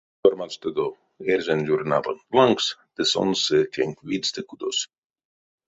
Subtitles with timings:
[0.21, 0.87] Сёрмадстодо
[1.31, 4.77] эрзянь журналонть лангс, ды сон сы тенк видьстэ кудос.